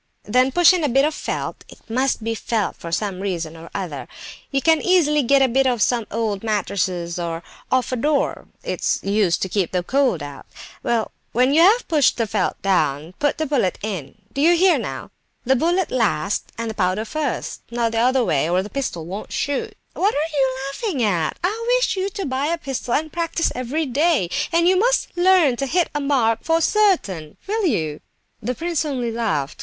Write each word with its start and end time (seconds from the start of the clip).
Then 0.23 0.51
push 0.51 0.73
in 0.73 0.83
a 0.83 0.89
bit 0.89 1.05
of 1.05 1.13
felt 1.13 1.63
(it 1.69 1.87
must 1.87 2.23
be 2.23 2.33
felt, 2.33 2.75
for 2.75 2.91
some 2.91 3.19
reason 3.19 3.55
or 3.55 3.69
other); 3.75 4.07
you 4.49 4.59
can 4.59 4.81
easily 4.81 5.21
get 5.21 5.43
a 5.43 5.47
bit 5.47 5.67
off 5.67 5.79
some 5.83 6.07
old 6.09 6.43
mattress, 6.43 7.19
or 7.19 7.43
off 7.71 7.91
a 7.91 7.95
door; 7.95 8.47
it's 8.63 8.99
used 9.03 9.43
to 9.43 9.47
keep 9.49 9.71
the 9.71 9.83
cold 9.83 10.23
out. 10.23 10.47
Well, 10.81 11.11
when 11.33 11.53
you 11.53 11.61
have 11.61 11.87
pushed 11.87 12.17
the 12.17 12.25
felt 12.25 12.59
down, 12.63 13.13
put 13.19 13.37
the 13.37 13.45
bullet 13.45 13.77
in; 13.83 14.15
do 14.33 14.41
you 14.41 14.55
hear 14.57 14.79
now? 14.79 15.11
The 15.45 15.55
bullet 15.55 15.91
last 15.91 16.51
and 16.57 16.67
the 16.71 16.73
powder 16.73 17.05
first, 17.05 17.61
not 17.69 17.91
the 17.91 17.99
other 17.99 18.25
way, 18.25 18.49
or 18.49 18.63
the 18.63 18.71
pistol 18.71 19.05
won't 19.05 19.31
shoot. 19.31 19.77
What 19.93 20.15
are 20.15 20.33
you 20.33 20.57
laughing 20.71 21.03
at? 21.03 21.37
I 21.43 21.75
wish 21.77 21.95
you 21.95 22.09
to 22.09 22.25
buy 22.25 22.47
a 22.47 22.57
pistol 22.57 22.95
and 22.95 23.13
practise 23.13 23.51
every 23.53 23.85
day, 23.85 24.31
and 24.51 24.67
you 24.67 24.77
must 24.79 25.15
learn 25.15 25.57
to 25.57 25.67
hit 25.67 25.91
a 25.93 25.99
mark 26.01 26.39
for 26.41 26.59
certain; 26.59 27.37
will 27.45 27.67
you?" 27.67 27.99
The 28.41 28.55
prince 28.55 28.83
only 28.83 29.11
laughed. 29.11 29.59